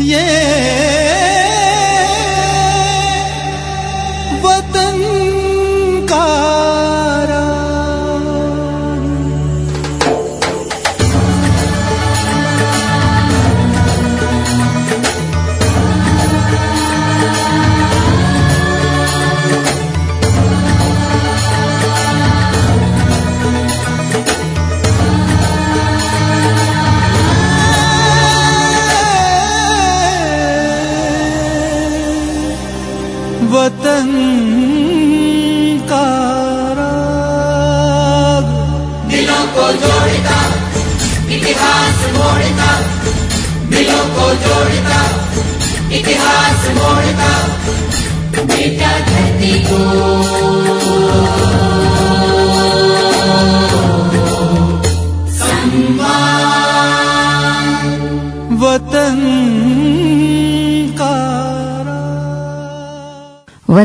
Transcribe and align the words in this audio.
वतन 0.00 0.89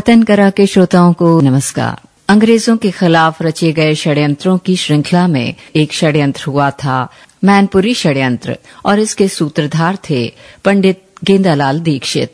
वतन 0.06 0.22
करा 0.22 0.50
के 0.50 0.66
श्रोताओं 0.66 1.12
को 1.12 1.28
नमस्कार। 1.40 2.00
अंग्रेज़ों 2.28 2.76
के 2.76 2.90
खिलाफ 2.90 3.40
रचे 3.42 3.72
गए 3.72 3.94
षड्यंत्रों 3.94 4.58
की 4.58 4.76
श्रृंखला 4.76 5.26
में 5.26 5.54
एक 5.76 5.92
षड्यंत्र 5.92 6.44
हुआ 6.46 6.70
था, 6.70 6.98
मैनपुरी 7.44 7.94
षड्यंत्र, 7.94 8.56
और 8.86 8.98
इसके 8.98 9.28
सूत्रधार 9.28 9.98
थे 10.10 10.32
पंडित 10.64 11.02
गेंदालाल 11.24 11.80
दीक्षित। 11.80 12.32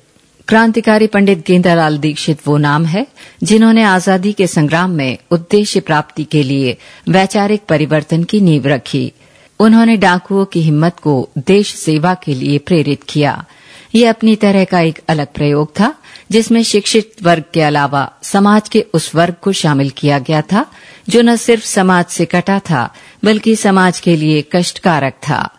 क्रांतिकारी 0.49 1.07
पंडित 1.07 1.47
गेंदालाल 1.47 1.99
दीक्षित 1.99 2.47
वो 2.47 2.57
नाम 2.57 2.85
है, 2.85 3.07
जिन्होंने 3.43 3.83
आज़ादी 3.83 4.33
के 4.33 4.47
संग्राम 4.47 4.91
में 4.91 5.19
उद्देश्य 5.31 5.81
प्राप्ति 5.81 6.25
के 6.25 6.43
लिए 6.43 6.77
वैचारिक 7.09 7.63
परिवर्तन 7.69 8.25
की 8.25 8.41
नींव 8.41 8.67
रखी। 8.67 9.13
उन्होंने 9.61 9.97
डाकुओं 9.97 10.45
की 10.45 10.63
हिम्मत 10.63 10.99
को 11.03 11.29
देश 11.39 11.75
सेवा 11.75 12.15
के 12.15 12.35
लिए 12.35 12.59
प्रेरित 12.59 13.03
किया। 13.03 13.45
ये 13.95 14.07
अपनी 14.07 14.37
तरह 14.37 14.65
का 14.65 14.81
एक 14.81 15.01
अलग 15.09 15.27
प्रयोग 15.27 15.71
था। 15.81 15.95
जिसमें 16.33 16.63
शिक्षित 16.63 17.13
वर्ग 17.23 17.45
के 17.55 17.63
अलावा 17.63 18.13
समाज 18.23 18.69
के 18.69 18.87
उस 18.95 19.15
वर्ग 19.15 19.35
को 19.43 19.53
शामिल 19.53 19.91
किया 19.91 20.19
गया 20.19 20.43
था, 20.43 20.67
जो 21.09 21.23
न 21.23 21.37
सिर्फ़ 21.37 21.65
समाज 21.65 22.05
से 22.05 22.25
कटा 22.25 22.59
था, 22.59 22.95
बल्कि 23.25 23.57
समाज 23.57 24.01
के 24.01 24.17
लिए 24.17 24.45
कष्टकारक 24.53 25.13
था। 25.13 25.51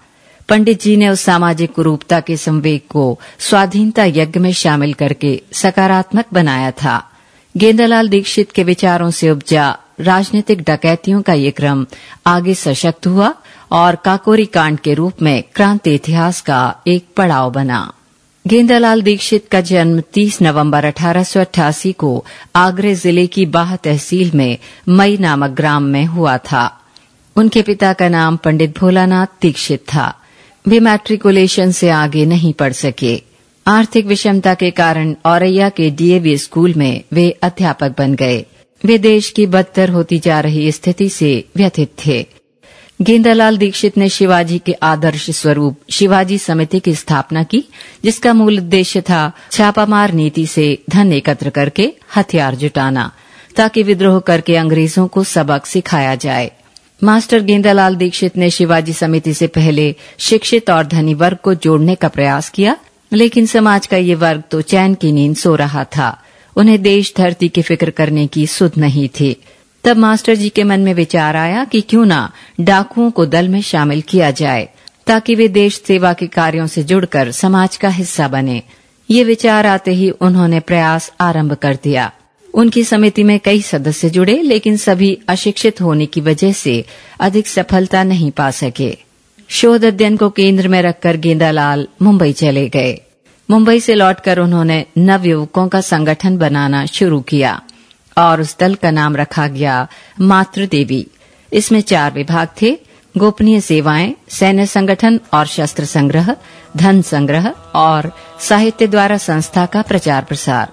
पंडित 0.49 0.81
जी 0.81 0.97
ने 0.97 1.09
उस 1.09 1.21
सामाजिक 1.21 1.73
कुरूपता 1.73 2.19
के 2.19 2.37
संवेग 2.37 2.81
को 2.89 3.19
स्वाधीनता 3.39 4.05
यज्ञ 4.05 4.39
में 4.39 4.53
शामिल 4.53 4.93
करके 4.93 5.41
सकारात्मक 5.53 6.25
बनाया 6.33 6.71
था। 6.71 7.11
गेंदालाल 7.57 8.09
दीक्षित 8.09 8.51
के 8.51 8.63
विचारों 8.63 9.11
से 9.11 9.31
उपजा 9.31 9.77
राजनीतिक 9.99 10.61
डकैतियों 10.61 11.21
का 11.21 11.33
ये 11.33 11.51
क्रम 11.51 11.85
आगे 12.27 12.53
सशक्त 12.53 13.07
हुआ 13.07 13.33
और 13.71 13.95
काकोरी 13.95 14.45
कांड 14.45 14.79
के 14.79 14.93
रूप 14.93 15.21
में 15.21 15.43
क्रांति 15.55 15.95
इतिहास 15.95 16.41
का 16.41 16.75
एक 16.87 17.07
पड़ाव 17.17 17.51
बना। 17.51 17.93
गेंदालाल 18.47 19.01
दीक्षित 19.01 19.47
का 19.51 19.61
जन्म 19.61 20.01
30 20.13 20.41
नवंबर 20.41 20.85
1888 20.85 21.93
को 21.93 22.25
आगरे 22.55 22.95
ज़िले 22.95 23.27
की 23.27 23.45
बाह 23.45 23.75
तहसील 23.75 24.31
में 24.35 24.57
मई 24.89 25.17
नामक 25.17 25.49
ग्राम 25.49 25.83
में 25.83 26.05
हुआ 26.05 26.37
था। 26.37 26.79
उनके 27.35 27.61
पिता 27.61 27.93
का 27.93 28.09
नाम 28.09 28.37
पंडित 28.37 28.77
भोलानाथ 28.79 29.27
दीक्षित 29.41 29.79
था। 29.79 30.19
वे 30.67 30.79
मैट्रिकुलेशन 30.79 31.71
से 31.71 31.89
आगे 31.89 32.25
नहीं 32.25 32.53
पढ़ 32.53 32.73
सके। 32.73 33.23
आर्थिक 33.67 34.05
विषमता 34.05 34.53
के 34.53 34.71
कारण 34.71 35.15
औरैया 35.25 35.69
के 35.69 35.89
डीएवी 35.89 36.37
स्कूल 36.37 36.73
में 36.73 37.03
वे 37.13 37.29
अध्यापक 37.31 37.95
बन 37.97 38.15
गए। 38.15 38.45
वे 38.85 38.97
देश 38.97 39.29
की 39.29 39.45
बदतर 39.45 39.89
होती 39.89 40.19
जा 40.19 40.39
रही 40.39 40.71
स्थिति 40.71 41.09
से 41.09 41.45
व्यथित 41.55 41.91
थे। 42.05 42.25
गेंदालाल 42.99 43.57
दीक्षित 43.57 43.97
ने 43.97 44.07
शिवाजी 44.09 44.57
के 44.59 44.73
आदर्श 44.83 45.29
स्वरूप 45.31 45.77
शिवाजी 45.91 46.37
समिति 46.37 46.79
की 46.79 46.93
स्थापना 46.95 47.43
की, 47.43 47.63
जिसका 48.03 48.33
मूल 48.33 48.57
उद्देश्य 48.57 49.01
था 49.01 49.31
छापामार 49.51 50.11
नीति 50.11 50.45
से 50.47 50.77
धन 50.89 51.13
एकत्र 51.13 51.49
करके 51.49 51.91
हथियार 52.15 52.55
जुटाना, 52.55 53.11
ताकि 53.55 53.83
विद्रोह 53.83 54.19
करके 54.19 54.55
अंग्रेज़ों 54.55 55.07
को 55.07 55.23
सबक 55.23 55.65
सिखाया 55.65 56.15
जाए। 56.15 56.51
मास्टर 57.03 57.39
गेंदालाल 57.39 57.95
दीक्षित 57.95 58.37
ने 58.37 58.49
शिवाजी 58.49 58.93
समिति 58.93 59.33
से 59.33 59.47
पहले 59.47 59.95
शिक्षित 60.19 60.69
और 60.69 60.85
धनी 60.87 61.13
वर्ग 61.13 61.37
को 61.37 61.53
जोड़ने 61.53 61.95
का 61.95 62.07
प्रयास 62.07 62.49
किया, 62.49 62.77
लेकिन 63.11 63.45
समाज 63.45 63.87
का 63.87 63.97
ये 63.97 64.15
वर्ग 64.15 64.43
तो 64.51 64.61
चैन 64.61 64.93
की 64.93 65.11
नींद 65.11 65.35
सो 65.35 65.55
रहा 65.55 65.83
था। 65.83 66.17
उन्हें 66.55 66.81
देश 66.81 67.13
धरती 67.17 67.49
की 67.49 67.61
फ़िक्र 67.61 67.89
करने 67.89 68.27
की 68.27 68.47
सुध 68.47 68.77
नहीं 68.77 69.07
थी। 69.09 69.35
तब 69.83 69.97
मास्टर 69.97 70.35
जी 70.35 70.49
के 70.49 70.63
मन 70.63 70.79
में 70.79 70.93
विचार 70.93 71.35
आया 71.35 71.63
कि 71.63 71.81
क्यों 71.81 72.05
ना 72.05 72.31
डाकुओं 72.59 73.11
को 73.11 73.25
दल 73.25 73.47
में 73.47 73.61
शामिल 73.61 74.01
किया 74.01 74.31
जाए, 74.31 74.69
ताकि 75.07 75.35
वे 75.35 75.47
देश 75.47 75.81
सेवा 75.87 76.13
के 76.13 76.27
कार्यों 76.27 76.67
से 76.67 76.83
जुड़कर 76.83 77.31
समाज 77.31 77.77
का 77.77 77.89
हिस्सा 77.89 78.27
बने। 78.27 78.63
ये 79.11 79.23
विचार 79.23 79.65
आते 79.65 79.91
ही 79.91 80.09
उन्होंने 80.09 80.59
प्रयास 80.59 81.11
आरंभ 81.21 81.53
कर 81.53 81.77
दिया। 81.83 82.11
उनकी 82.53 82.83
समिति 82.83 83.23
में 83.23 83.39
कई 83.39 83.61
सदस्य 83.61 84.09
जुड़े, 84.09 84.41
लेकिन 84.41 84.77
सभी 84.77 85.19
अशिक्षित 85.27 85.81
होने 85.81 86.05
की 86.05 86.21
वजह 86.21 86.51
से 86.51 86.85
अधिक 87.19 87.47
सफलता 87.47 88.03
नहीं 88.03 88.31
पा 88.31 88.51
सके। 88.51 88.97
शोध 89.49 89.85
अध्ययन 89.85 90.17
को 90.17 90.29
केंद्र 90.29 90.67
में 90.67 90.81
रखकर 90.81 91.17
गेंदालाल 91.17 91.87
मुंबई 92.01 92.31
चले 92.31 92.69
गए। 92.69 93.01
मुंबई 93.49 93.79
से 93.79 93.95
लौटकर 93.95 94.39
उन्होंने 94.39 94.85
नवयुवकों 94.97 95.67
का 95.67 95.81
संगठन 95.81 96.37
बनाना 96.37 96.85
शुरू 96.85 97.21
किया। 97.21 97.61
और 98.17 98.41
उस 98.41 98.55
दल 98.59 98.75
का 98.75 98.91
नाम 98.91 99.15
रखा 99.15 99.47
गया 99.47 99.87
मातृ 100.21 100.65
देवी 100.67 101.05
इसमें 101.51 101.81
चार 101.81 102.11
विभाग 102.11 102.47
थे, 102.61 102.77
गोपनीय 103.15 103.59
सेवाएँ, 103.61 104.13
सैन्य 104.29 104.65
संगठन 104.65 105.19
और 105.33 105.45
शस्त्र 105.45 105.85
संग्रह, 105.85 106.35
धन 106.77 107.01
संग्रह 107.01 107.47
और 107.75 108.11
साहित्य 108.39 108.87
द्वारा 108.87 109.17
संस्था 109.17 109.65
का 109.65 109.81
प्रचार 109.81 110.23
प्रसार। 110.23 110.71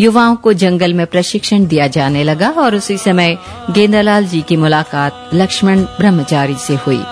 युवाओं 0.00 0.36
को 0.36 0.52
जंगल 0.52 0.94
में 0.94 1.06
प्रशिक्षण 1.06 1.66
दिया 1.66 1.86
जाने 1.86 2.24
लगा 2.24 2.50
और 2.50 2.74
उसी 2.74 2.98
समय 2.98 3.36
गेंदालाल 3.70 4.26
जी 4.26 4.42
की 4.42 4.56
मुलाकात 4.56 5.30
लक्ष्मण 5.34 5.82
ब्रह्मचारी 5.98 6.54
से 6.54 6.74
हुई। 6.76 7.02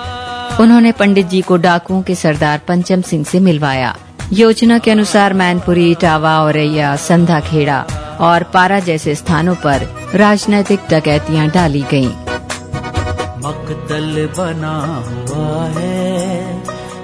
उन्होंने 0.61 0.93
पंडित 0.93 1.27
जी 1.27 1.41
को 1.41 1.57
डाकुओं 1.57 2.03
के 2.03 2.15
सरदार 2.15 2.61
पंचम 2.69 3.03
सिंह 3.03 3.25
से 3.25 3.41
मिलवाया। 3.41 3.97
योजना 4.33 4.79
के 4.79 4.91
अनुसार 4.91 5.33
मैनपुरी 5.33 5.91
इटावा 5.91 6.39
औरैया 6.41 6.95
संधा 6.97 7.41
खेड़ा 7.41 7.85
और 8.21 8.43
पारा 8.43 8.79
जैसे 8.79 9.15
स्थानों 9.15 9.55
पर 9.55 9.97
राजनैतिक 10.15 10.81
डकैतियाँ 10.91 11.49
डाली 11.49 11.85
गईं। 11.91 12.11
मकतल 13.45 14.29
बना 14.39 14.77
हुआ 14.87 15.81
है। 15.81 16.63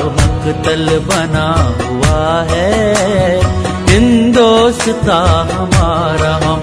मकतल 0.08 1.00
बना 1.00 1.76
हुआ 1.84 2.42
है। 2.44 2.74
हिंदोस्ता 3.90 5.48
हमारा 5.54 6.36
हमारा 6.36 6.63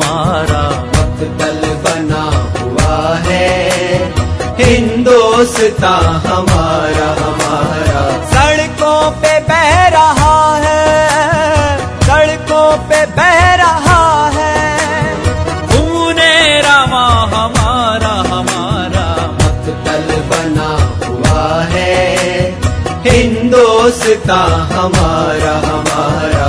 हिंदोस्ता 5.40 5.90
हमारा 6.24 7.06
हमारा। 7.18 8.00
सड़कों 8.32 8.98
पे 9.20 9.30
बह 9.40 9.70
रहा 9.88 10.34
है, 10.56 11.78
सड़कों 12.00 12.66
पे 12.88 12.98
बह 13.16 13.38
रहा 13.54 14.02
है। 14.34 15.14
खूने 15.70 16.60
रामा 16.60 17.06
हमारा 17.34 18.12
हमारा। 18.28 19.06
मकतल 19.38 20.12
बना 20.30 20.68
हुआ 21.06 21.48
है, 21.64 21.96
हिंदोस्ता 23.08 24.40
हमारा 24.74 25.56
हमारा। 25.68 26.46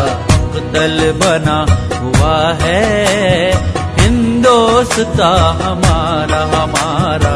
दल 0.75 0.99
बना 1.23 1.59
हुआ 1.97 2.37
है, 2.61 2.85
हिंदोस्ता 3.99 5.33
हमारा 5.63 6.43
हमारा। 6.55 7.35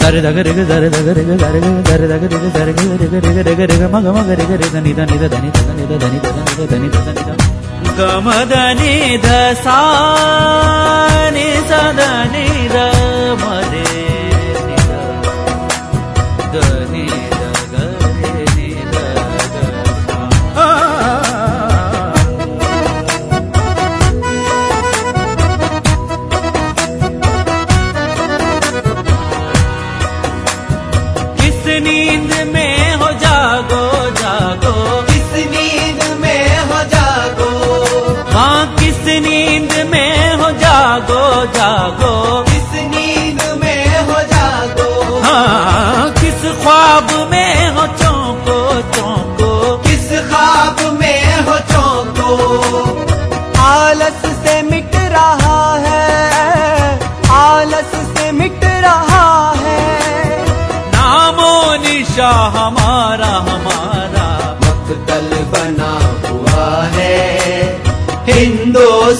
தருதகருகு 0.00 0.62
தருதகருகு 0.70 1.34
கருகு 1.42 1.70
தருதகருகு 1.88 2.48
தருகு 2.56 2.84
ரிகு 3.00 3.18
ரிகு 3.24 3.42
ரிகு 3.48 3.66
ரிகு 3.70 3.86
மக 3.94 4.12
மக 4.16 4.36
ரிகு 4.40 4.56
ரிகு 4.62 4.80
நித 4.86 5.00
நித 5.12 5.24
தனி 5.34 5.50
தத 5.56 5.70
நித 5.78 5.92
தனி 6.02 6.18
தத 6.26 6.38
நித 6.44 6.66
தனி 6.72 6.88
தத 6.96 7.08
நித 7.16 7.30
கமத 7.98 8.52
நித 8.80 9.28
சா 9.64 9.78
நித 11.36 11.72
நித 12.34 12.76
மரே 13.42 14.03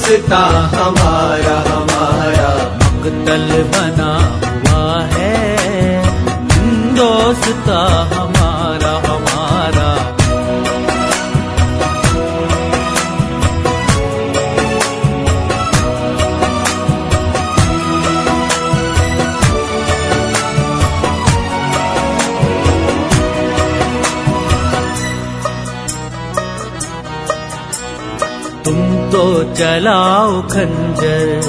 हिंदोस्ता 0.04 0.38
हमारा 0.72 1.54
हमारा 1.68 2.48
मकतल 2.80 3.46
बना 3.74 4.10
हुआ 4.40 5.00
है। 5.12 6.02
दोस्ता 6.98 7.78
तुम 28.64 28.76
तो 29.12 29.22
चलाओ 29.54 30.40
खंजर, 30.42 31.40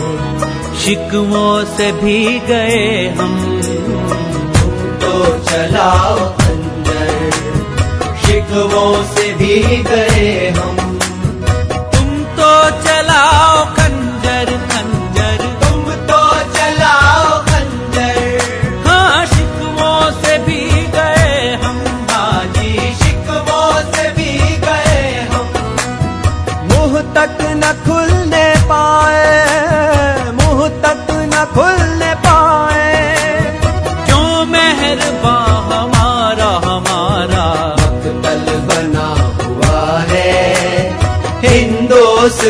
शिकवों 0.80 1.54
से 1.66 1.92
भी 1.92 2.18
गए 2.40 3.08
हम। 3.10 3.36
तुम 3.62 4.74
तो 5.04 5.14
चलाओ 5.46 6.18
खंजर, 6.40 7.32
शिकवों 8.26 8.94
से 9.14 9.34
भी 9.34 9.56
गए 9.84 10.50
हम। 10.58 10.85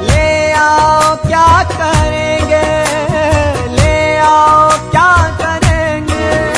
ले 0.00 0.52
आओ 0.52 1.16
क्या 1.16 1.62
करेंगे? 1.62 2.84
ले 3.76 4.16
आओ 4.16 4.70
क्या 4.70 5.38
करेंगे? 5.42 6.54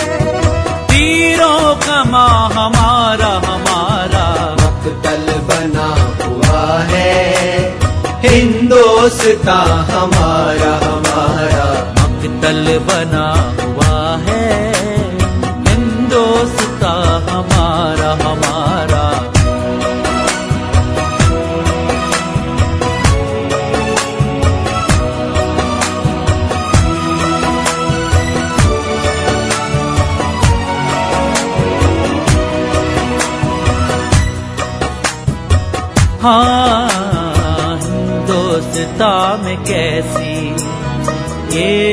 तीरों 0.86 1.74
का 1.74 2.04
माँ 2.04 2.50
हमारा 2.50 3.26
हमारा। 3.26 4.56
मकतल 4.60 5.32
बना 5.32 5.88
हुआ 6.24 6.78
है। 6.78 7.20
हिंदोस्ता 8.20 9.58
हमारा 9.90 10.86
हमारा। 10.86 11.94
मकतल 12.02 12.78
बना 12.78 13.59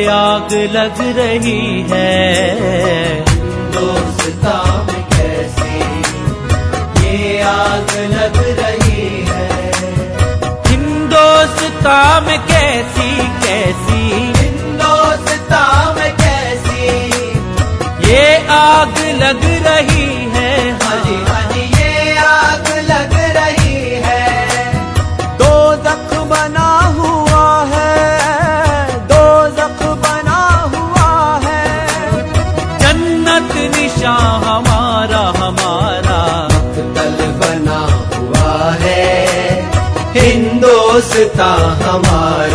आग 0.08 0.54
लग 0.54 1.18
रही 1.18 1.86
है। 1.92 3.26
दोस्ता 3.72 4.88
में 4.88 5.04
कैसी? 5.04 5.80
ये 7.06 7.42
आग 7.42 7.92
लग 8.12 8.38
रही 8.60 9.26
है। 9.30 9.74
हिंदोस्ता 10.68 12.22
में 12.22 12.40
कैसी 12.40 13.18
कैसी? 13.18 14.10
हिंदोस्ता 14.46 15.94
में 15.98 16.14
कैसी? 16.14 16.88
ये 18.10 18.48
आग 18.48 18.98
लग 18.98 19.44
रही 19.68 19.97
हिंदोस्ता 41.18 41.46
हमारा 41.82 42.47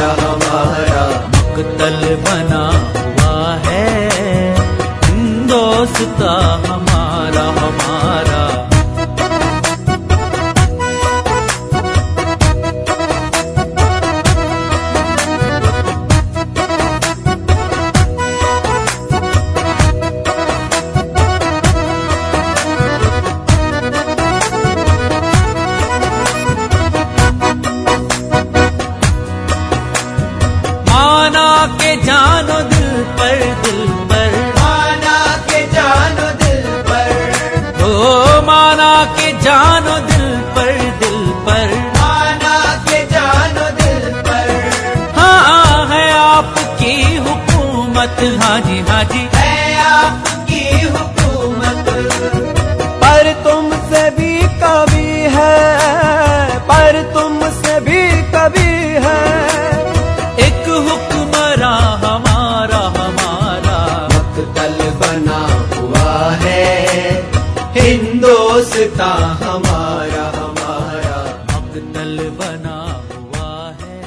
हिंदोस्ता 68.83 69.11
हमारा 69.41 70.23
हमारा 70.37 71.19
मकतल 71.51 72.17
बना 72.39 72.79
हुआ 73.11 73.51
है। 73.81 74.01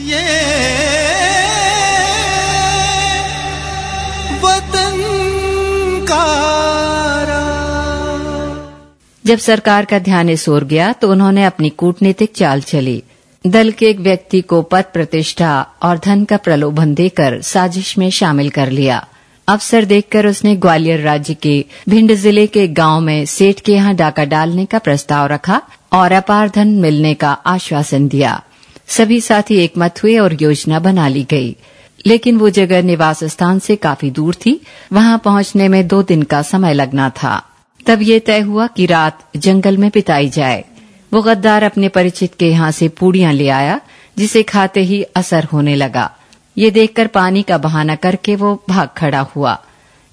ये 0.00 0.24
वतन 4.44 4.98
जब 9.24 9.38
सरकार 9.38 9.84
का 9.84 9.98
ध्यान 9.98 10.28
इस 10.28 10.48
ओर 10.48 10.64
गया 10.64 10.92
तो 10.92 11.10
उन्होंने 11.10 11.44
अपनी 11.44 11.70
कूटनीतिक 11.70 12.32
चाल 12.36 12.60
चली। 12.62 13.02
दल 13.44 13.70
के 13.70 13.86
एक 13.86 13.98
व्यक्ति 14.00 14.40
को 14.40 14.60
पद 14.62 14.84
प्रतिष्ठा 14.92 15.52
और 15.82 15.98
धन 15.98 16.24
का 16.24 16.36
प्रलोभन 16.36 16.94
देकर 16.94 17.40
साजिश 17.42 17.96
में 17.98 18.10
शामिल 18.10 18.50
कर 18.50 18.70
लिया। 18.70 19.06
अवसर 19.48 19.84
देखकर 19.84 20.26
उसने 20.26 20.56
ग्वालियर 20.56 21.00
राज्य 21.00 21.34
के 21.34 21.64
भिंड 21.88 22.14
ज़िले 22.14 22.46
के 22.46 22.68
गाँव 22.68 23.00
में 23.00 23.26
सेठ 23.26 23.60
के 23.60 23.72
यहाँ 23.72 23.94
डाका 23.94 24.24
डालने 24.24 24.64
का 24.64 24.78
प्रस्ताव 24.78 25.26
रखा 25.26 25.62
और 25.92 26.12
अपार 26.12 26.48
धन 26.48 26.68
मिलने 26.68 27.14
का 27.14 27.32
आश्वासन 27.32 28.08
दिया। 28.08 28.42
सभी 28.88 29.20
साथी 29.20 29.56
एकमत 29.56 30.02
हुए 30.02 30.18
और 30.18 30.42
योजना 30.42 30.78
बना 30.78 31.08
ली 31.08 31.24
गई। 31.24 31.56
लेकिन 32.06 32.36
वो 32.36 32.50
जगह 32.50 32.82
निवास 32.82 33.24
स्थान 33.24 33.58
से 33.58 33.76
काफ़ी 33.76 34.10
दूर 34.10 34.34
थी। 34.34 34.60
वहाँ 34.92 35.18
पहुँचने 35.18 35.68
में 35.68 35.86
दो 35.88 36.02
दिन 36.02 36.22
का 36.22 36.42
समय 36.42 36.74
लगना 36.74 37.10
था। 37.10 37.42
तब 37.86 38.02
ये 38.02 38.18
तय 38.18 38.40
हुआ 38.40 38.66
कि 38.66 38.86
रात 38.86 39.28
जंगल 39.36 39.76
में 39.76 39.90
बिताई 39.94 40.28
जाए। 40.28 40.64
वो 41.12 41.22
गद्दार 41.22 41.62
अपने 41.62 41.88
परिचित 41.88 42.34
के 42.38 42.48
यहाँ 42.50 42.70
से 42.70 42.88
पूड़ियाँ 42.88 43.32
ले 43.32 43.48
आया, 43.48 43.80
जिसे 44.18 44.42
खाते 44.42 44.80
ही 44.80 45.02
असर 45.02 45.44
होने 45.44 45.74
लगा। 45.74 46.16
ये 46.60 46.70
देखकर 46.70 47.06
पानी 47.06 47.42
का 47.42 47.58
बहाना 47.58 47.94
करके 47.94 48.36
वो 48.36 48.62
भाग 48.68 48.88
खड़ा 48.96 49.20
हुआ। 49.20 49.62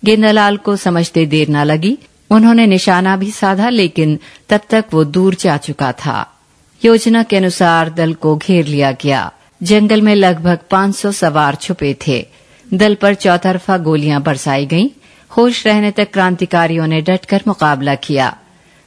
गेंदालाल 0.05 0.57
को 0.57 0.75
समझते 0.75 1.25
देर 1.25 1.49
न 1.49 1.57
लगी। 1.57 1.97
उन्होंने 2.29 2.67
निशाना 2.67 3.17
भी 3.17 3.31
साधा, 3.31 3.69
लेकिन 3.69 4.19
तब 4.49 4.61
तक 4.69 4.85
वो 4.93 5.03
दूर 5.03 5.35
जा 5.35 5.57
चुका 5.57 5.91
था। 5.91 6.39
योजना 6.85 7.23
के 7.23 7.37
अनुसार 7.37 7.89
दल 7.89 8.13
को 8.13 8.37
घेर 8.37 8.65
लिया 8.65 8.91
गया। 8.91 9.31
जंगल 9.63 10.01
में 10.01 10.15
लगभग 10.15 10.59
500 10.71 11.11
सवार 11.11 11.55
छुपे 11.55 11.97
थे। 12.07 12.27
दल 12.73 12.95
पर 12.95 13.13
चौतरफा 13.13 13.77
गोलियाँ 13.77 14.21
बरसाई 14.21 14.65
गईं। 14.65 14.89
होश 15.29 15.67
रहने 15.67 15.91
तक 15.91 16.11
क्रांतिकारियों 16.13 16.87
ने 16.87 17.01
डटकर 17.01 17.41
मुकाबला 17.47 17.95
किया। 17.95 18.37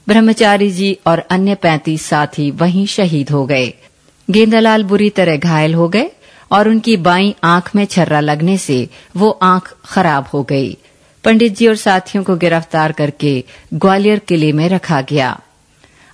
ब्रह्मचारी 0.08 0.70
जी 0.70 0.98
और 1.06 1.18
अन्य 1.18 1.54
पैंतीस 1.54 2.06
साथी 2.06 2.50
वहीं 2.50 2.86
शहीद 2.86 3.30
हो 3.30 3.46
गए। 3.46 3.74
गेंदालाल 4.30 4.84
बुरी 4.84 5.10
तरह 5.10 5.36
घायल 5.36 5.74
हो 5.74 5.88
गए। 5.88 6.10
और 6.50 6.68
उनकी 6.68 6.96
बाई 6.96 7.34
आँख 7.44 7.74
में 7.76 7.84
छर्रा 7.84 8.20
लगने 8.20 8.56
से 8.58 8.88
वो 9.16 9.30
आँख 9.42 9.74
खराब 9.84 10.26
हो 10.32 10.42
गई 10.42 10.76
पंडित 11.24 11.56
जी 11.56 11.66
और 11.66 11.76
साथियों 11.76 12.24
को 12.24 12.36
गिरफ़्तार 12.36 12.92
करके 12.92 13.32
ग्वालियर 13.74 14.18
किले 14.18 14.52
में 14.52 14.68
रखा 14.68 15.00
गया 15.00 15.38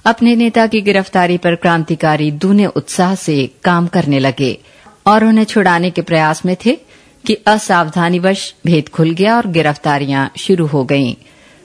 अपने 0.04 0.34
नेता 0.36 0.66
की 0.66 0.80
गिरफ्तारी 0.80 1.36
पर 1.36 1.54
क्रांतिकारी 1.54 2.30
दूने 2.30 2.66
उत्साह 2.66 3.14
से 3.14 3.50
काम 3.64 3.86
करने 3.86 4.18
लगे 4.18 4.58
और 5.06 5.24
उन्हें 5.24 5.44
छुड़ाने 5.44 5.90
के 5.90 6.02
प्रयास 6.02 6.44
में 6.46 6.56
थे 6.66 6.78
कि 7.24 7.34
असावधानीवश 7.46 8.54
भेद 8.66 8.88
खुल 8.88 9.10
गया 9.10 9.36
और 9.36 9.46
गिरफ्तारियाँ 9.46 10.30
शुरू 10.36 10.66
हो 10.66 10.84
गईं। 10.84 11.14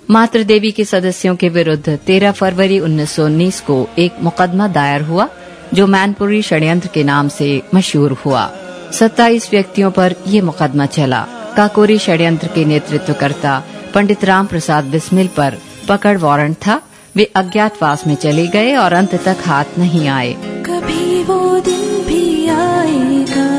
मातृ 0.09 0.43
देवी 0.43 0.71
के 0.71 0.85
सदस्यों 0.85 1.35
के 1.35 1.49
विरुद्ध 1.49 1.99
13 2.07 2.31
फरवरी 2.31 2.79
1919 2.79 3.59
को 3.59 3.87
एक 3.99 4.15
मुकदमा 4.21 4.67
दायर 4.67 5.01
हुआ 5.01 5.27
जो 5.73 5.87
मैनपुरी 5.87 6.41
षड्यंत्र 6.41 6.89
के 6.93 7.03
नाम 7.03 7.27
से 7.27 7.61
मशहूर 7.75 8.11
हुआ। 8.25 8.51
27 8.93 9.49
व्यक्तियों 9.51 9.91
पर 9.91 10.15
ये 10.27 10.41
मुकदमा 10.41 10.85
चला। 10.85 11.27
काकोरी 11.57 11.97
षड्यंत्र 11.99 12.47
के 12.47 12.65
नेतृत्वकर्ता 12.65 13.63
पंडित 13.95 14.25
राम 14.25 14.45
प्रसाद 14.45 14.83
बिस्मिल 14.83 15.27
पर 15.27 15.57
पकड़ 15.89 16.17
वारंट 16.17 16.55
था। 16.55 16.81
वे 17.15 17.23
अज्ञातवास 17.35 18.07
में 18.07 18.15
चले 18.15 18.47
गए 18.47 18.75
और 18.75 18.93
अंत 18.93 19.15
तक 19.15 19.37
हाथ 19.45 19.79
नहीं 19.79 20.07
आए। 20.07 20.33
कभी 20.65 21.23
वो 21.23 21.59
दिन 21.59 22.03
भी 22.07 22.47
आएगा 22.47 23.49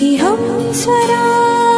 कि 0.00 0.16
हम 0.16 0.36
स्वराज 0.74 1.77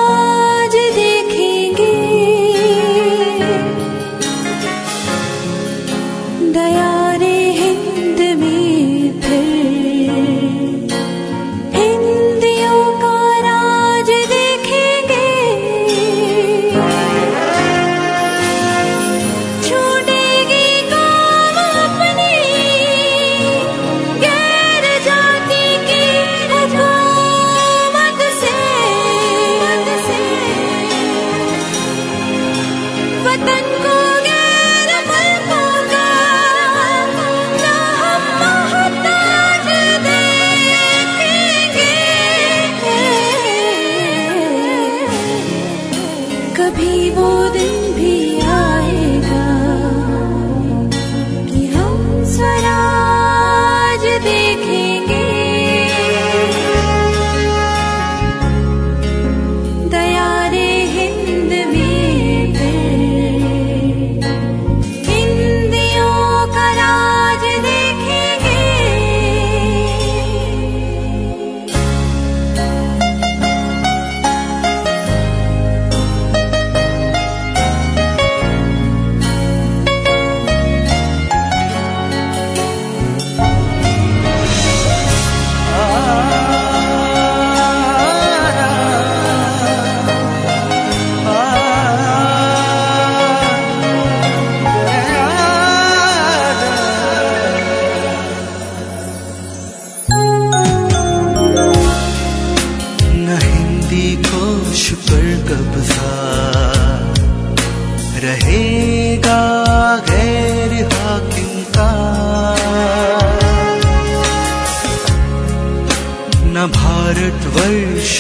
न 116.61 116.67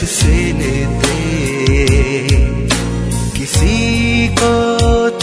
से 0.04 0.36
लेते 0.52 1.16
किसी 3.38 4.28
को 4.28 4.52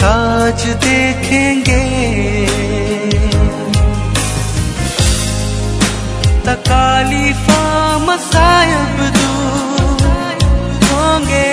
ताज 0.02 0.62
देखेंगे। 0.84 1.82
तकालीफा 6.46 7.62
मसायब 7.98 8.96
दूर 9.16 10.46
होंगे। 10.84 11.47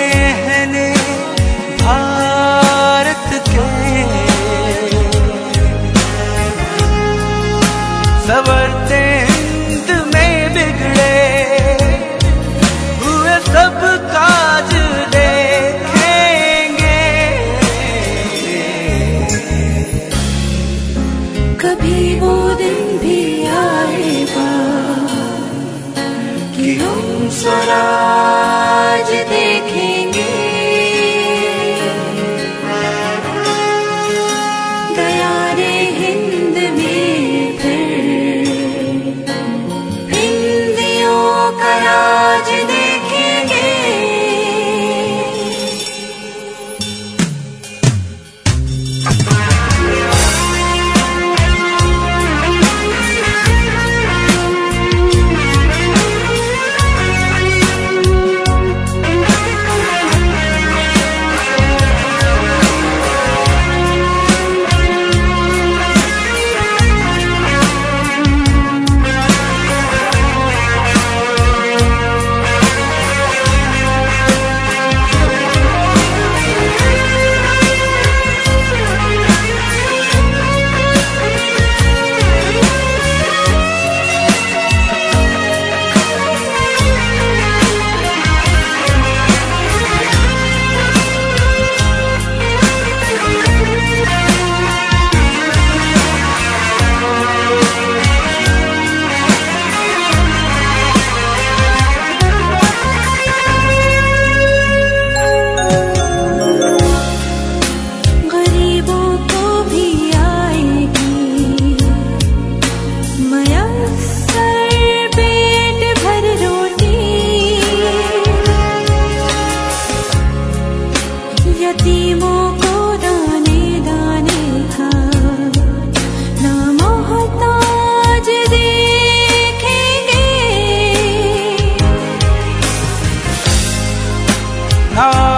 heart. 134.96 135.34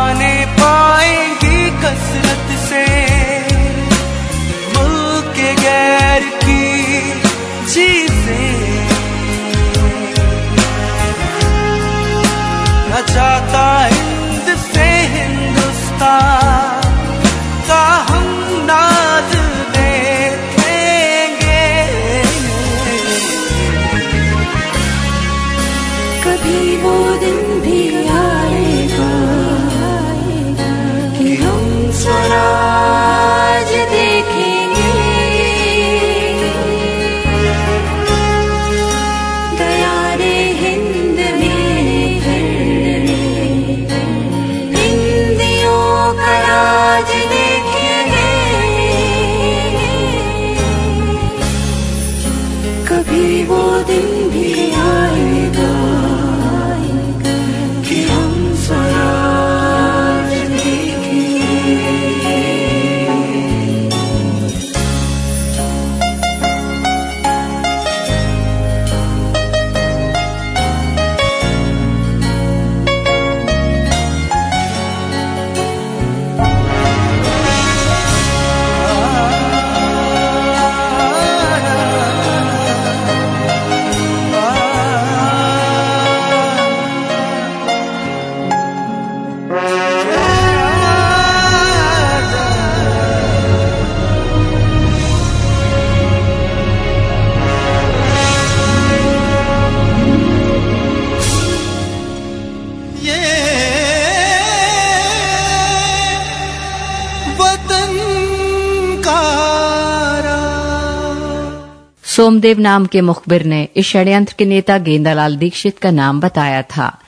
सोमदेव 112.17 112.59
नाम 112.59 112.85
के 112.85 113.01
मुखबिर 113.01 113.43
ने 113.43 113.67
इस 113.75 113.85
षड्यंत्र 113.85 114.35
के 114.37 114.45
नेता 114.45 114.77
गेंदालाल 114.77 115.37
दीक्षित 115.37 115.79
का 115.79 115.91
नाम 115.91 116.19
बताया 116.19 116.61
था। 116.61 116.99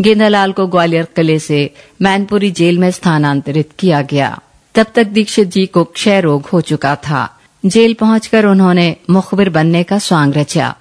गेंदालाल 0.00 0.52
को 0.52 0.66
ग्वालियर 0.66 1.04
किले 1.04 1.38
से 1.38 1.74
मैनपुरी 2.02 2.50
जेल 2.50 2.78
में 2.78 2.90
स्थानांतरित 2.90 3.68
किया 3.78 4.02
गया। 4.02 4.38
तब 4.74 4.86
तक 4.94 5.06
दीक्षित 5.06 5.48
जी 5.48 5.66
को 5.66 5.84
क्षय 5.84 6.20
रोग 6.20 6.46
हो 6.46 6.60
चुका 6.60 6.96
था। 6.96 7.40
जेल 7.66 7.94
पहुंचकर 7.94 8.44
उन्होंने 8.44 8.96
मुखबिर 9.10 9.50
बनने 9.50 9.82
का 9.82 9.98
स्वांग 9.98 10.34
रचा। 10.34 10.74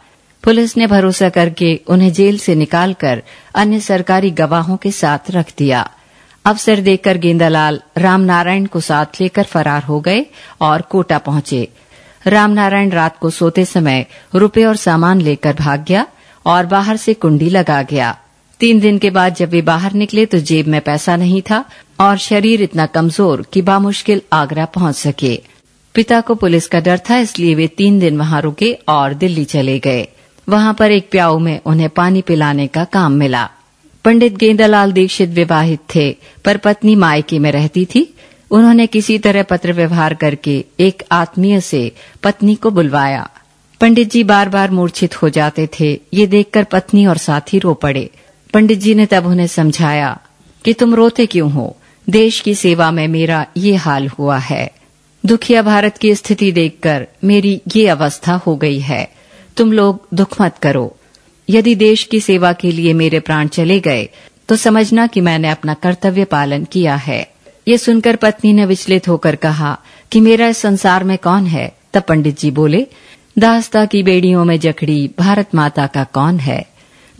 पुलिस 0.44 0.78
ने 0.78 0.88
भरोसा 0.88 1.30
करके 1.30 1.80
उन्हें 1.88 2.14
जेल 2.14 2.38
से 2.38 2.56
निकालकर 2.56 3.24
अन्य 3.56 3.80
सरकारी 3.80 4.32
गवाहों 4.32 4.78
के 4.78 4.92
साथ 4.92 5.32
रख 5.32 5.54
दिया। 5.58 5.90
अवसर 6.46 6.80
देखकर 6.80 7.18
गेंदालाल 7.18 7.82
रामनारायण 7.98 8.66
को 8.66 8.80
साथ 8.80 9.06
लेकर 9.22 9.44
फरार 9.44 9.84
हो 9.84 10.00
गए 10.00 10.26
और 10.62 10.82
कोटा 10.82 11.18
पहुँचे। 11.18 11.70
रामनारायण 12.26 12.92
रात 12.92 13.18
को 13.20 13.30
सोते 13.30 13.66
समय 13.66 14.06
रुपए 14.36 14.64
और 14.64 14.76
सामान 14.76 15.22
लेकर 15.22 15.54
भाग 15.54 15.86
गया 15.88 16.06
और 16.46 16.66
बाहर 16.66 16.98
से 16.98 17.14
कुंडी 17.14 17.50
लगा 17.50 17.82
गया। 17.84 18.16
तीन 18.60 18.80
दिन 18.80 18.98
के 18.98 19.10
बाद 19.10 19.36
जब 19.36 19.50
वे 19.50 19.62
बाहर 19.62 19.94
निकले 19.94 20.26
तो 20.26 20.38
जेब 20.40 20.68
में 20.68 20.80
पैसा 20.82 21.16
नहीं 21.16 21.42
था 21.42 21.64
और 22.00 22.18
शरीर 22.18 22.62
इतना 22.62 22.86
कमज़ोर 22.86 23.46
कि 23.54 23.62
बामुश्किल 23.62 24.22
आगरा 24.34 24.66
पहुँच 24.66 24.96
सके। 24.96 25.36
पिता 25.96 26.20
को 26.22 26.36
पुलिस 26.36 26.68
का 26.68 26.80
डर 26.80 27.00
था, 27.10 27.18
इसलिए 27.18 27.56
वे 27.56 27.68
तीन 27.68 28.00
दिन 28.00 28.18
वहाँ 28.18 28.42
रुके 28.42 28.72
और 28.90 29.14
दिल्ली 29.14 29.44
चले 29.46 29.78
गए। 29.80 30.08
वहाँ 30.48 30.74
पर 30.74 30.92
एक 30.92 31.10
प्याऊ 31.12 31.38
में 31.40 31.60
उन्हें 31.66 31.90
पानी 31.90 32.22
पिलाने 32.22 32.68
का 32.68 32.84
काम 32.86 33.12
मिला। 33.12 33.50
पंडित 34.06 34.36
गेंदालाल 34.38 34.92
दीक्षित 34.92 35.30
विवाहित 35.30 35.80
थे, 35.96 36.12
पर 36.46 36.58
पत्नी 36.58 36.96
मायके 36.96 37.40
में 37.40 37.52
रहती 37.52 37.86
थी 37.86 38.04
उन्होंने 38.52 38.88
किसी 38.88 39.18
तरह 39.18 39.44
पत्र 39.44 39.74
व्यवहार 39.74 40.14
करके 40.14 40.66
एक 40.80 41.04
आत्मीय 41.12 41.60
से 41.62 41.92
पत्नी 42.24 42.56
को 42.56 42.72
बुलवाया। 42.72 43.30
पंडित 43.82 44.12
जी 44.12 44.24
बार 44.24 44.50
बार 44.50 44.72
मूर्छित 44.72 45.22
हो 45.22 45.30
जाते 45.30 45.68
थे। 45.80 46.00
ये 46.14 46.28
देखकर 46.28 46.64
पत्नी 46.64 47.06
और 47.06 47.18
साथी 47.18 47.60
रो 47.60 47.74
पड़े। 47.74 48.10
पंडित 48.54 48.80
जी 48.80 48.96
ने 48.96 49.06
तब 49.06 49.26
उन्हें 49.26 49.48
समझाया 49.48 50.18
कि 50.66 50.74
तुम 50.74 50.96
रोते 50.96 51.26
क्यों 51.26 51.52
हो? 51.52 51.76
देश 52.08 52.40
की 52.40 52.56
सेवा 52.56 52.92
में 52.92 53.08
मेरा 53.08 53.46
ये 53.58 53.76
हाल 53.76 54.08
हुआ 54.08 54.38
है। 54.38 54.72
दुखिया 55.24 55.62
भारत 55.62 55.98
की 55.98 56.16
स्थिति 56.16 56.52
देखकर 56.52 57.08
मेरी 57.24 57.62
ये 57.76 57.88
अवस्था 57.88 58.34
हो 58.34 58.56
गई 58.56 58.80
है। 58.80 59.08
तुम 59.58 59.72
लोग 59.72 60.08
दुख 60.14 60.42
मत 60.42 60.58
करो। 60.58 60.96
यदि 61.50 61.76
देश 61.76 62.04
की 62.04 62.20
सेवा 62.20 62.54
के 62.54 62.72
लिए 62.72 62.94
मेरे 62.94 63.20
प्राण 63.20 63.48
चले 63.48 63.80
गए 63.80 64.10
तो 64.50 64.56
समझना 64.56 65.08
कि 65.08 65.22
मैंने 65.22 65.50
अपना 65.50 65.74
कर्तव्य 65.74 66.26
पालन 66.26 66.64
किया 66.64 66.96
है। 66.96 67.35
ये 67.68 67.78
सुनकर 67.78 68.16
पत्नी 68.16 68.54
ने 68.54 68.66
विचलित 68.66 69.08
होकर 69.08 69.36
कहा 69.36 69.78
कि 70.12 70.20
मेरा 70.20 70.48
इस 70.48 70.58
संसार 70.58 71.04
में 71.04 71.18
कौन 71.18 71.46
है? 71.48 71.76
तब 71.94 72.04
पंडित 72.04 72.40
जी 72.40 72.52
बोले, 72.52 72.88
दास्ता 73.40 73.86
की 73.86 74.04
बेड़ियों 74.04 74.46
में 74.46 74.60
जकड़ी 74.60 75.12
भारत 75.20 75.56
माता 75.56 75.88
का 75.88 76.04
कौन 76.04 76.40
है? 76.40 76.66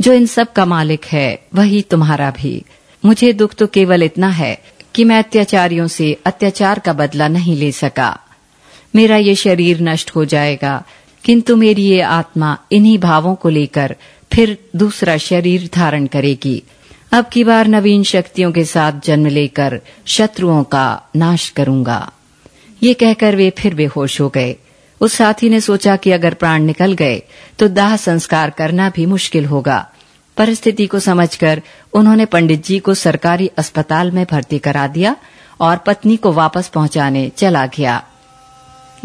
जो 0.02 0.14
इन 0.14 0.26
सब 0.26 0.54
का 0.54 0.66
मालिक 0.66 1.06
है, 1.06 1.48
वही 1.56 1.82
तुम्हारा 1.82 2.32
भी। 2.32 2.66
मुझे 3.06 3.34
दुख 3.34 3.54
तो 3.54 3.68
केवल 3.68 4.04
इतना 4.04 4.28
है 4.28 4.62
कि 4.96 5.04
मैं 5.04 5.20
अत्याचारियों 5.20 5.88
से 5.88 6.18
अत्याचार 6.26 6.80
का 6.80 6.94
बदला 6.94 7.28
नहीं 7.28 7.58
ले 7.58 7.72
सका। 7.72 8.20
मेरा 8.96 9.18
ये 9.18 9.36
शरीर 9.36 9.82
नष्ट 9.82 10.12
हो 10.16 10.26
जाएगा, 10.26 10.84
किंतु 11.24 11.56
मेरी 11.56 11.84
ये 11.84 12.02
आत्मा 12.02 12.58
इन्हीं 12.72 12.98
भावों 12.98 13.36
को 13.36 13.50
लेकर 13.50 13.96
फिर 14.34 14.58
दूसरा 14.76 15.18
शरीर 15.18 15.70
धारण 15.74 16.06
करेगी। 16.08 16.64
अब 17.12 17.26
की 17.26 17.44
बार 17.44 17.68
नवीन 17.68 18.04
शक्तियों 18.04 18.52
के 18.52 18.64
साथ 18.66 19.00
जन्म 19.04 19.26
लेकर 19.28 19.80
शत्रुओं 20.08 20.64
का 20.64 21.02
नाश 21.16 21.50
करूँगा। 21.50 22.12
ये 22.84 22.94
कहकर 22.94 23.36
वे 23.36 23.50
फिर 23.50 23.76
बेहोश 23.76 24.20
हो 24.22 24.30
गए। 24.30 24.56
उस 25.02 25.14
साथी 25.14 25.50
ने 25.50 25.60
सोचा 25.62 25.96
कि 25.96 26.12
अगर 26.12 26.34
प्राण 26.34 26.64
निकल 26.64 26.94
गए 26.94 27.22
तो 27.60 27.68
दाह 27.68 27.96
संस्कार 27.98 28.50
करना 28.50 28.90
भी 28.90 29.06
मुश्किल 29.06 29.46
होगा। 29.46 29.86
परिस्थिति 30.38 30.88
को 30.88 31.00
समझकर 31.00 31.62
उन्होंने 31.94 32.26
पंडित 32.26 32.66
जी 32.66 32.80
को 32.80 32.94
सरकारी 32.94 33.50
अस्पताल 33.58 34.12
में 34.12 34.26
भर्ती 34.32 34.60
करा 34.60 34.88
दिया 34.88 35.16
और 35.62 35.78
पत्नी 35.78 36.18
को 36.18 36.32
वापस 36.34 36.68
पहुँचाने 36.68 37.30
चला 37.38 37.66
गया। 37.68 38.02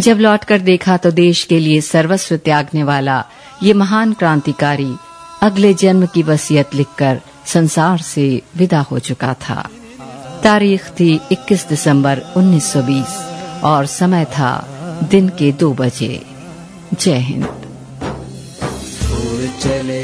जब 0.00 0.18
लौटकर 0.18 0.60
देखा 0.60 0.96
तो 0.96 1.10
देश 1.10 1.44
के 1.44 1.58
लिए 1.58 1.80
सर्वस्व 1.80 2.36
त्यागने 2.36 2.82
वाला 2.82 3.24
ये 3.62 3.72
महान 3.74 4.12
क्रांतिकारी 4.12 4.92
अगले 5.42 5.74
जन्म 5.74 6.06
की 6.06 6.22
वसीयत 6.22 6.74
लिखकर 6.74 7.20
संसार 7.52 7.98
से 7.98 8.42
विदा 8.56 8.80
हो 8.80 8.98
चुका 8.98 9.34
था। 9.34 9.68
तारीख 10.44 10.88
थी 10.90 11.20
21 11.32 11.68
दिसंबर 11.68 12.22
1920 12.36 13.16
और 13.64 13.86
समय 13.86 14.24
था 14.24 14.52
दिन 15.10 15.28
के 15.28 15.52
दो 15.52 15.72
बजे। 15.74 16.12
जय 17.00 17.18
हिंद। 17.18 17.48
छोड़ 19.00 19.46
चले 19.60 20.02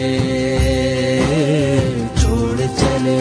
छोड़ 2.19 2.61
चले 2.79 3.21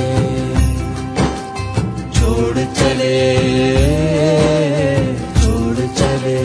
छोड़ 2.15 2.57
चले 2.79 3.17
छोड़ 5.41 5.87
चले 5.99 6.39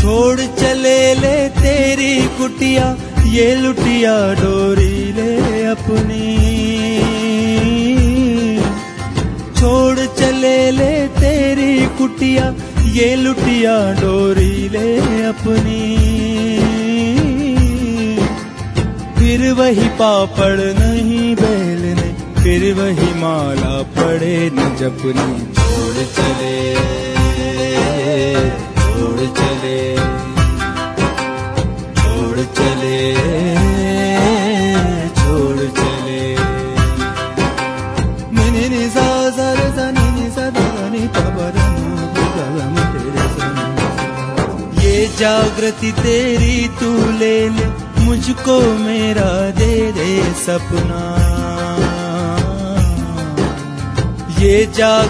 छोड़ 0.00 0.40
चले 0.60 0.98
ले 1.14 1.36
तेरी 1.48 2.14
कुटिया। 2.38 2.96
ये 3.26 3.54
लुटिया 3.54 4.12
डोरी 4.34 5.12
ले 5.12 5.64
अपनी। 5.64 6.26
छोड़ 9.54 9.98
चले 10.18 10.70
ले 10.70 10.92
तेरी 11.08 11.86
कुटिया, 11.98 12.44
ये 12.92 13.14
लुटिया 13.16 13.76
डोरी 13.92 14.68
ले 14.68 14.96
अपनी। 15.24 15.82
फिर 19.18 19.52
वही 19.52 19.88
पापड़ 19.98 20.58
नहीं 20.58 21.34
बेलने, 21.36 22.08
फिर 22.42 22.72
वही 22.74 23.12
माला 23.14 23.76
पड़े 23.96 24.36
न 24.54 24.76
जपनी। 24.80 25.30
छोड़ 25.54 26.04
चले 26.16 26.85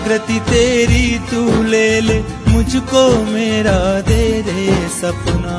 जागृति 0.07 0.39
तेरी 0.41 1.19
तू 1.31 1.63
ले 1.63 2.01
ले, 2.01 2.19
मुझको 2.49 3.03
मेरा 3.25 3.79
दे 4.01 4.25
दे 4.43 4.67
सपना। 4.91 5.57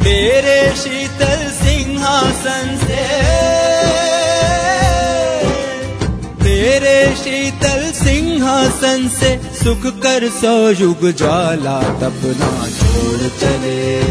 तेरे 0.00 0.58
शीतल 0.76 1.42
सिंहासन 1.58 2.76
से, 2.80 3.04
तेरे 6.44 6.96
शीतल 7.16 7.90
सिंहासन 7.94 9.08
से 9.20 9.36
सुख 9.54 9.86
कर 10.02 10.28
सौ 10.40 10.56
युग 10.80 11.10
ज्वाला 11.12 11.80
तपना, 12.00 12.52
छोड़ 12.78 13.28
चले। 13.40 14.09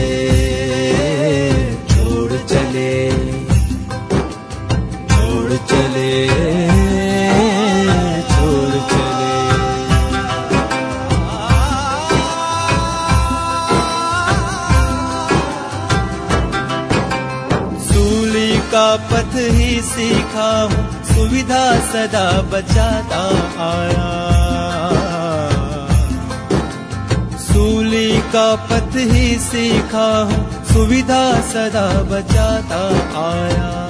ही 28.99 29.35
सीखा 29.35 30.07
हूँ 30.23 30.65
सुविधा 30.65 31.41
सदा 31.41 32.03
बचाता 32.03 32.81
आया। 33.23 33.89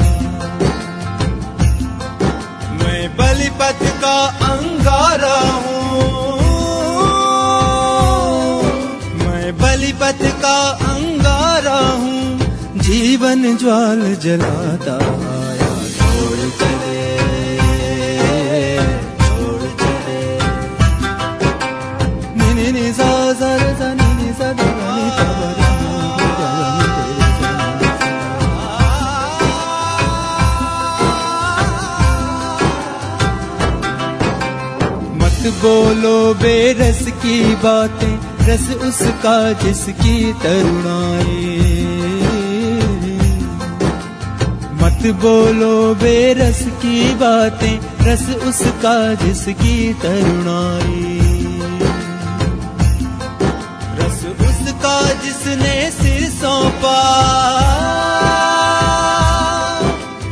मैं 2.78 3.18
बलिपथ 3.18 4.02
का 4.02 4.18
अंगारा 4.28 5.40
हूँ। 5.42 5.90
मैं 9.20 9.58
बलिपथ 9.58 10.42
का 10.42 10.60
अंगारा 10.70 11.80
हूँ। 11.80 12.40
जीवन 12.78 13.58
ज्वाल 13.58 14.16
जलाता 14.16 14.98
बातें, 37.64 38.20
रस 38.48 38.70
उसका 38.70 39.52
जिसकी 39.52 40.34
तरुणाई। 40.34 41.60
मत 44.74 45.16
बोलो 45.16 45.96
बेरस 45.96 46.66
की 46.68 47.14
बातें, 47.14 47.80
रस 48.02 48.30
उसका 48.30 49.14
जिसकी 49.14 49.94
तरुणाई। 49.94 51.20
रस 53.98 54.26
उसका 54.42 55.14
जिसने 55.14 55.92
सिर 55.92 56.30
सौंपा। 56.30 57.00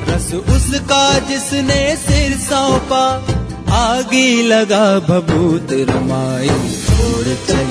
रस 0.07 0.33
उसका 0.33 1.19
जिसने 1.19 1.95
सिर 1.95 2.37
सौंपा। 2.37 3.23
आगे 3.69 4.43
लगा 4.43 4.99
भभूत 4.99 5.67
रमाई। 5.71 6.76
छोड़ 7.27 7.35
चले 7.47 7.66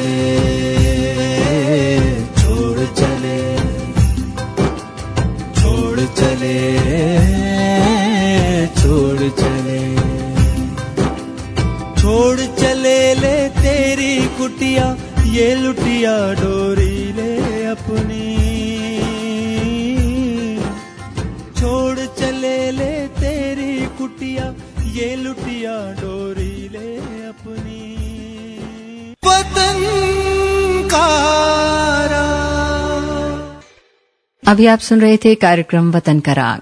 अभी 34.56 34.66
आप 34.66 34.78
सुन 34.78 35.00
रहे 35.00 35.16
थे 35.16 35.34
कार्यक्रम 35.34 35.90
वतन 35.92 36.20
का 36.20 36.32
राग। 36.32 36.60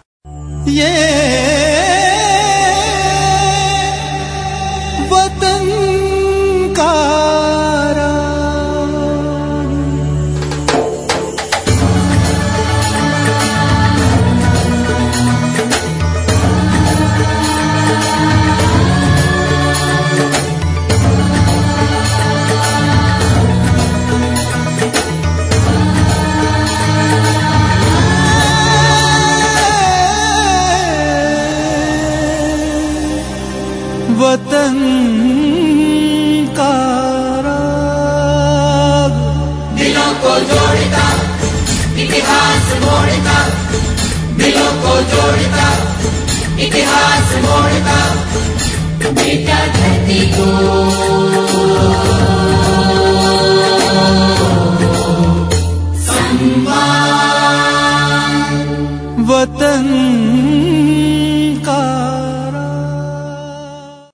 ये 0.68 1.63